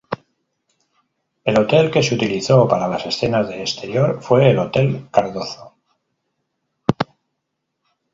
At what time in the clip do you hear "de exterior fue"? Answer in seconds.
3.47-4.49